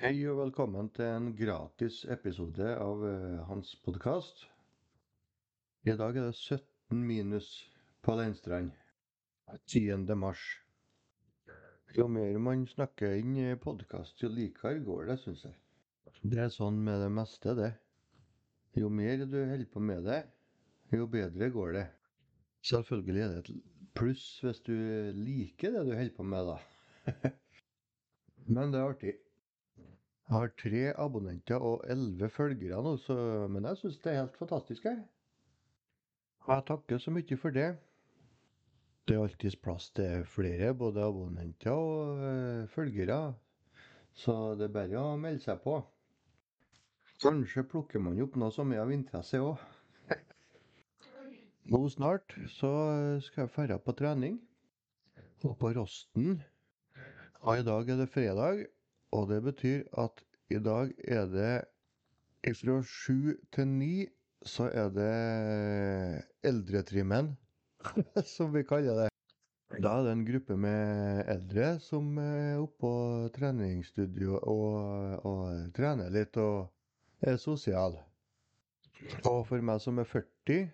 Hei 0.00 0.22
og 0.30 0.38
velkommen 0.38 0.86
til 0.96 1.04
en 1.04 1.26
gratis 1.36 1.98
episode 2.08 2.70
av 2.80 3.02
eh, 3.04 3.34
hans 3.50 3.74
podkast. 3.84 4.46
I 5.84 5.92
dag 5.92 6.16
er 6.16 6.30
det 6.30 6.38
17 6.38 7.02
minus 7.04 7.50
på 8.00 8.14
Leinstrand. 8.16 8.70
10. 9.68 10.08
mars. 10.16 10.46
Jo 11.98 12.08
mer 12.08 12.40
man 12.40 12.64
snakker 12.72 13.18
inn 13.18 13.36
i 13.44 13.52
podkast, 13.60 14.24
jo 14.24 14.32
likere 14.32 14.80
går 14.88 15.12
det, 15.12 15.20
syns 15.20 15.44
jeg. 15.50 15.60
Det 16.24 16.46
er 16.46 16.56
sånn 16.56 16.80
med 16.88 17.04
det 17.04 17.12
meste, 17.20 17.58
det. 17.60 17.74
Jo 18.80 18.88
mer 18.88 19.28
du 19.28 19.36
holder 19.36 19.68
på 19.68 19.84
med 19.84 20.08
det, 20.08 20.22
jo 20.96 21.12
bedre 21.12 21.52
går 21.52 21.76
det. 21.76 21.88
Selvfølgelig 22.72 23.26
er 23.28 23.34
det 23.36 23.42
et 23.44 23.72
pluss 24.00 24.30
hvis 24.46 24.64
du 24.64 24.78
liker 25.26 25.76
det 25.76 25.90
du 25.90 25.98
holder 25.98 26.14
på 26.16 26.32
med, 26.32 26.54
da. 26.54 27.34
Men 28.56 28.72
det 28.72 28.80
er 28.80 28.94
artig. 28.94 29.20
Jeg 30.30 30.38
har 30.38 30.50
tre 30.54 30.80
abonnenter 30.94 31.58
og 31.58 31.80
elleve 31.90 32.28
følgere 32.30 32.76
nå, 32.86 32.92
så, 33.02 33.14
men 33.50 33.64
jeg 33.66 33.80
syns 33.80 33.96
det 34.04 34.12
er 34.12 34.20
helt 34.20 34.36
fantastisk. 34.38 34.84
Jeg. 34.86 35.00
Og 36.46 36.52
jeg 36.54 36.66
takker 36.68 37.02
så 37.02 37.10
mye 37.10 37.38
for 37.42 37.56
det. 37.56 37.64
Det 39.10 39.16
er 39.16 39.24
alltids 39.24 39.58
plass 39.58 39.88
til 39.90 40.22
flere, 40.30 40.70
både 40.70 41.02
abonnenter 41.02 41.74
og 41.74 42.22
øh, 42.28 42.68
følgere. 42.70 43.34
Så 44.22 44.54
det 44.54 44.68
er 44.68 44.76
bare 44.78 45.02
å 45.02 45.18
melde 45.18 45.42
seg 45.42 45.58
på. 45.66 45.80
Kanskje 47.26 47.66
plukker 47.66 47.98
man 47.98 48.22
opp 48.22 48.38
noe 48.38 48.54
som 48.54 48.70
er 48.70 48.84
av 48.84 48.94
interesse 48.94 49.42
òg. 49.42 49.58
Nå 51.74 51.84
snart 51.90 52.38
så 52.54 52.70
skal 53.26 53.48
jeg 53.48 53.72
dra 53.74 53.82
på 53.82 53.98
trening. 53.98 54.38
Og 55.42 55.58
på 55.58 55.74
Rosten. 55.74 56.38
Og 57.42 57.58
i 57.58 57.66
dag 57.66 57.90
er 57.90 58.04
det 58.04 58.12
fredag. 58.14 58.68
Og 59.10 59.26
det 59.30 59.42
betyr 59.42 59.88
at 59.98 60.22
i 60.50 60.58
dag 60.58 60.90
er 61.06 61.28
det 61.30 61.52
fra 62.58 62.80
sju 62.82 63.36
til 63.54 63.68
ni 63.68 63.94
så 64.46 64.70
er 64.72 64.88
det 64.94 65.10
eldretrimmen, 66.48 67.34
som 68.34 68.54
vi 68.54 68.64
kaller 68.66 69.04
det. 69.04 69.08
Da 69.78 69.92
er 69.98 70.06
det 70.06 70.14
en 70.16 70.24
gruppe 70.26 70.56
med 70.58 71.28
eldre 71.30 71.66
som 71.84 72.16
er 72.18 72.58
oppe 72.58 72.80
på 72.82 72.92
treningsstudio 73.36 74.40
og, 74.40 75.26
og 75.28 75.68
trener 75.76 76.10
litt 76.10 76.40
og 76.40 76.72
er 77.22 77.38
sosial. 77.38 78.00
Og 79.28 79.44
for 79.48 79.62
meg 79.62 79.78
som 79.84 80.00
er 80.02 80.08
40 80.08 80.64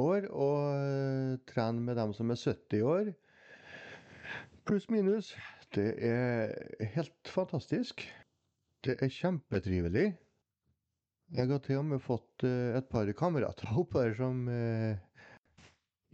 år, 0.00 0.26
og 0.32 1.44
trener 1.52 1.84
med 1.84 2.00
dem 2.00 2.16
som 2.16 2.32
er 2.32 2.40
70 2.40 2.82
år, 2.88 3.12
pluss 4.66 4.88
minus, 4.90 5.30
det 5.76 5.92
er 6.02 6.56
helt 6.96 7.30
fantastisk. 7.30 8.02
Det 8.82 8.96
er 8.98 9.12
kjempetrivelig. 9.14 10.08
Jeg 11.32 11.48
har 11.48 11.60
til 11.62 11.78
og 11.78 11.84
med 11.86 12.02
fått 12.02 12.44
uh, 12.44 12.74
et 12.78 12.88
par 12.90 13.08
kamerater 13.16 13.70
oppe 13.82 14.02
her 14.02 14.16
som 14.18 14.40
uh, 14.50 14.98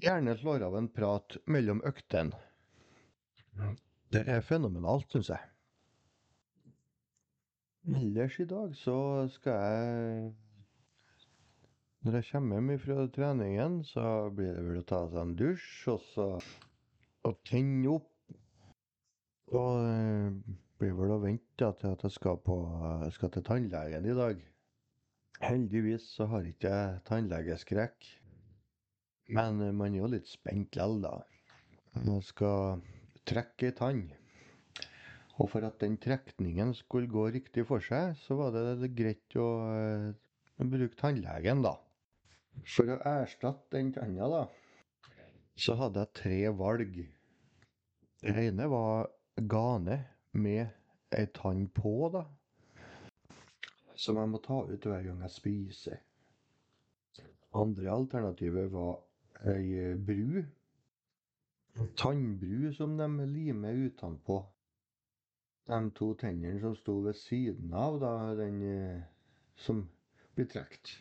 gjerne 0.05 0.35
slår 0.39 0.67
av 0.67 0.77
en 0.79 0.91
prat 0.93 1.39
mellom 1.49 1.81
øktene. 1.89 2.37
Det 4.13 4.23
er 4.31 4.45
fenomenalt, 4.45 5.09
syns 5.13 5.33
jeg. 5.33 5.49
Ellers 7.89 8.37
i 8.39 8.47
dag 8.49 8.77
så 8.77 8.99
skal 9.33 9.59
jeg 9.65 10.29
Når 12.05 12.19
jeg 12.19 12.29
kommer 12.29 12.61
hjem 12.61 12.79
fra 12.85 13.09
treningen, 13.17 13.81
så 13.89 14.05
blir 14.31 14.53
det 14.55 14.65
vel 14.69 14.83
å 14.83 14.87
ta 14.87 15.01
seg 15.09 15.21
en 15.25 15.37
dusj, 15.41 15.73
og 15.95 16.05
så 16.13 17.35
tenne 17.49 17.97
opp 17.97 18.15
og 19.57 19.81
det 19.81 20.68
blir 20.79 20.95
vel 20.99 21.15
å 21.17 21.23
vente 21.23 21.71
til 21.81 21.91
at 21.91 22.05
jeg 22.07 22.15
skal, 22.15 22.39
på, 22.45 22.57
jeg 23.05 23.15
skal 23.17 23.33
til 23.35 23.45
tannlegen 23.47 24.07
i 24.07 24.17
dag. 24.17 24.45
Heldigvis 25.43 26.07
så 26.17 26.27
har 26.33 26.47
ikke 26.47 26.71
jeg 26.71 27.03
tannlegeskrekk. 27.09 28.09
Men 29.35 29.61
man 29.77 29.93
er 29.93 30.01
jo 30.01 30.13
litt 30.15 30.31
spent 30.31 30.79
likevel, 30.79 31.03
da. 31.05 31.19
Man 31.99 32.23
skal 32.25 32.81
trekke 33.29 33.69
ei 33.69 33.77
tann. 33.77 34.07
Og 35.39 35.51
for 35.53 35.67
at 35.67 35.79
den 35.83 35.99
trekningen 36.03 36.73
skulle 36.75 37.11
gå 37.11 37.29
riktig 37.35 37.67
for 37.69 37.85
seg, 37.85 38.17
så 38.25 38.39
var 38.39 38.57
det 38.57 38.91
greit 38.99 39.37
å 39.39 39.49
uh, 39.69 40.09
bruke 40.59 40.99
tannlegen, 40.99 41.63
da. 41.67 41.77
For 42.67 42.91
å 42.91 42.99
erstatte 43.07 43.77
den 43.77 43.93
tanna, 43.95 44.31
da, 44.33 44.43
så 45.59 45.77
hadde 45.79 46.03
jeg 46.03 46.17
tre 46.19 46.41
valg. 46.59 46.99
Det 48.19 48.35
ene 48.49 48.67
var 48.71 49.13
gane 49.39 50.01
med 50.35 50.78
ei 51.11 51.27
tann 51.35 51.69
på, 51.75 52.11
da. 52.13 52.25
Som 53.99 54.19
jeg 54.21 54.31
må 54.31 54.41
ta 54.45 54.61
ut 54.69 54.87
hver 54.87 55.07
gang 55.07 55.23
jeg 55.25 55.35
spiser. 55.35 55.99
Andre 57.59 57.91
alternativet 57.91 58.71
var 58.73 59.01
ei 59.49 59.95
bru. 59.97 60.45
Tannbru 61.97 62.73
som 62.75 62.97
de 62.99 63.09
limer 63.27 63.81
utenpå. 63.89 64.39
De 65.69 65.81
to 65.95 66.13
tennene 66.19 66.61
som 66.61 66.75
sto 66.77 67.01
ved 67.05 67.17
siden 67.19 67.75
av 67.77 67.99
da, 68.01 68.13
den 68.39 68.63
eh, 68.65 69.03
som 69.57 69.83
blir 70.35 70.49
trukket. 70.49 70.95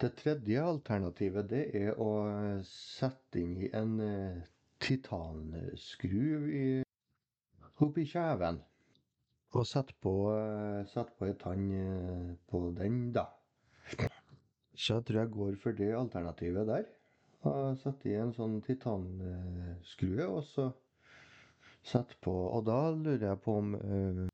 Det 0.00 0.14
tredje 0.16 0.62
alternativet 0.64 1.48
det 1.50 1.64
er 1.76 1.98
å 2.00 2.12
sette 2.64 3.42
inn 3.42 3.56
i 3.66 3.72
en 3.76 3.98
titanskruv 4.00 4.46
titanskru 4.80 6.52
i 6.56 6.64
oppi 7.84 8.06
kjeven. 8.08 8.60
Og 9.50 9.66
sette 9.66 9.94
på, 9.98 10.14
eh, 10.30 10.86
på 11.18 11.26
ei 11.26 11.34
tann 11.38 11.70
eh, 11.74 12.34
på 12.50 12.60
den, 12.76 13.10
da. 13.12 13.26
Så 14.74 14.94
jeg 14.94 15.06
tror 15.06 15.18
jeg 15.20 15.30
går 15.34 15.56
for 15.62 15.76
det 15.76 15.90
alternativet 15.98 16.68
der. 16.68 16.84
Og 17.50 17.78
setter 17.80 18.12
i 18.12 18.18
en 18.20 18.34
sånn 18.36 18.60
titanskrue, 18.62 20.26
og 20.28 20.44
så 20.44 20.68
sette 21.82 22.18
på 22.20 22.32
Og 22.32 22.66
da 22.68 22.90
lurer 22.92 23.24
jeg 23.30 23.40
på 23.40 23.54
om 23.56 23.70
uh, 23.74 24.26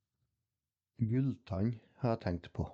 gulltann 0.99 1.77
har 2.03 2.17
jeg 2.17 2.23
tenkt 2.25 2.51
på. 2.53 2.67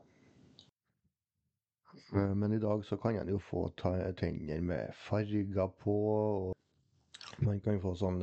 Men 2.12 2.56
i 2.56 2.60
dag 2.60 2.84
så 2.88 2.96
kan 3.00 3.18
en 3.18 3.34
jo 3.34 3.38
få 3.40 3.66
tenner 3.76 4.64
med 4.64 4.96
farger 4.96 5.68
på. 5.84 5.96
og 6.16 7.44
man 7.44 7.60
kan 7.60 7.80
få 7.80 7.94
sånn 7.96 8.20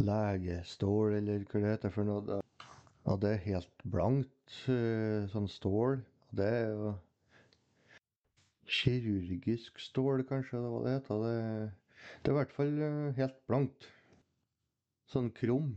legestål, 0.00 1.16
eller 1.20 1.44
hva 1.48 1.62
det 1.62 1.70
heter 1.76 1.92
for 1.94 2.08
noe. 2.08 2.40
Og 3.06 3.20
det 3.22 3.32
er 3.32 3.44
helt 3.44 3.84
blankt, 3.86 4.54
eh, 4.70 5.26
sånn 5.30 5.46
stål. 5.50 6.00
Det 6.34 6.46
er 6.46 6.70
jo 6.74 6.94
kirurgisk 8.66 9.78
stål, 9.78 10.24
kanskje 10.26 10.62
det 10.62 10.72
var 10.72 10.86
det 10.86 10.94
het. 10.96 11.10
Det, 11.12 12.30
er 12.30 12.32
i 12.32 12.38
hvert 12.40 12.54
fall 12.56 12.80
eh, 12.82 13.12
helt 13.20 13.38
blankt. 13.46 13.86
Sånn 15.12 15.30
krum. 15.30 15.76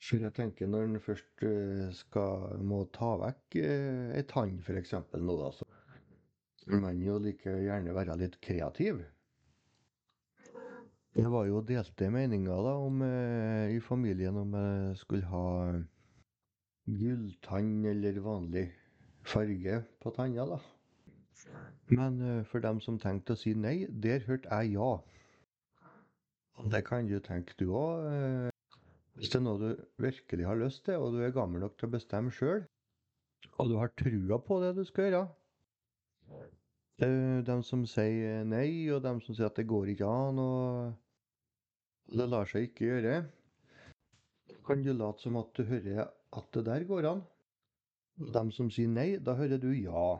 For 0.00 0.24
jeg 0.24 0.32
tenker 0.38 0.70
når 0.70 0.86
en 0.88 1.02
først 1.04 1.44
eh, 1.44 1.88
skal, 2.00 2.56
må 2.64 2.86
ta 2.96 3.12
vekk 3.26 3.60
ei 3.60 4.24
tann, 4.30 4.56
f.eks. 4.64 4.96
nå, 5.20 5.36
da, 5.42 5.52
så 5.52 5.68
man 6.80 7.00
jo 7.00 7.16
like 7.20 7.52
gjerne 7.64 7.94
være 7.96 8.16
litt 8.20 8.40
kreativ. 8.44 9.04
Det 11.18 11.26
var 11.26 11.48
jo 11.48 11.58
delte 11.66 12.06
meninger 12.14 12.60
da 12.62 12.72
om, 12.78 13.00
eh, 13.02 13.72
i 13.74 13.80
familien 13.82 14.36
om 14.38 14.52
jeg 14.54 14.98
skulle 15.00 15.26
ha 15.26 15.46
gulltann 16.86 17.84
eller 17.90 18.20
vanlig 18.22 18.68
farge 19.26 19.80
på 19.98 20.12
tanna, 20.14 20.44
da. 20.46 20.58
Men 21.90 22.20
eh, 22.22 22.44
for 22.46 22.62
dem 22.62 22.78
som 22.84 23.00
tenkte 23.02 23.34
å 23.34 23.40
si 23.40 23.50
nei, 23.58 23.88
der 23.90 24.22
hørte 24.28 24.60
jeg 24.60 24.76
ja. 24.76 24.92
Det 26.70 26.84
kan 26.86 27.10
du 27.10 27.18
tenke 27.18 27.58
du 27.58 27.66
òg. 27.66 28.06
Eh, 28.12 28.78
hvis 29.18 29.34
det 29.34 29.40
er 29.40 29.44
noe 29.48 29.58
du 29.58 29.82
virkelig 29.98 30.46
har 30.46 30.62
lyst 30.62 30.84
til, 30.86 31.02
og 31.02 31.18
du 31.18 31.26
er 31.26 31.34
gammel 31.34 31.66
nok 31.66 31.74
til 31.80 31.90
å 31.90 31.96
bestemme 31.96 32.30
sjøl, 32.30 32.62
og 33.58 33.74
du 33.74 33.74
har 33.82 33.90
trua 33.98 34.38
på 34.38 34.62
det 34.62 34.70
du 34.78 34.84
skal 34.86 35.10
gjøre. 35.10 35.26
De 37.50 37.58
som 37.66 37.82
sier 37.90 38.46
nei, 38.46 38.86
og 38.94 39.02
de 39.02 39.16
som 39.26 39.34
sier 39.34 39.50
at 39.50 39.58
det 39.58 39.66
går 39.66 39.96
ikke 39.96 40.06
an, 40.06 40.38
og 40.46 41.04
det 42.08 42.28
lar 42.28 42.48
seg 42.48 42.68
ikke 42.68 42.88
gjøre, 42.88 43.16
kan 44.68 44.84
du 44.84 44.92
late 44.92 45.24
som 45.24 45.36
at 45.40 45.52
du 45.56 45.64
hører 45.68 46.08
at 46.08 46.48
det 46.56 46.64
der 46.66 46.84
går 46.88 47.08
an. 47.08 47.20
Dem 48.34 48.50
som 48.52 48.70
sier 48.72 48.90
nei, 48.90 49.16
da 49.22 49.36
hører 49.38 49.60
du 49.62 49.70
ja. 49.72 50.18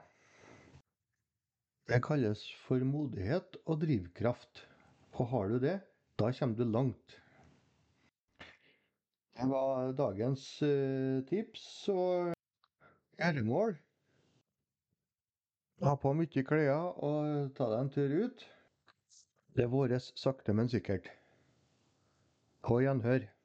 Det 1.89 2.01
kalles 2.05 2.45
for 2.67 2.85
modighet 2.85 3.59
og 3.65 3.81
drivkraft. 3.83 4.63
Og 5.19 5.31
har 5.33 5.49
du 5.53 5.59
det, 5.63 5.79
da 6.21 6.31
kommer 6.39 6.57
du 6.57 6.65
langt. 6.69 7.19
Det 9.39 9.47
var 9.51 9.93
dagens 9.99 10.47
uh, 10.63 11.25
tips 11.29 11.67
og 11.93 12.33
gjøremål. 13.19 13.77
Ha 15.87 15.95
på 16.03 16.13
mye 16.19 16.43
klær 16.47 16.91
og 17.07 17.53
ta 17.55 17.69
deg 17.71 17.85
en 17.85 17.93
tur 17.95 18.17
ut. 18.25 18.49
Det 19.59 19.71
våres 19.71 20.13
sakte, 20.19 20.55
men 20.55 20.71
sikkert. 20.71 21.07
På 22.63 22.81
gjenhør. 22.81 23.38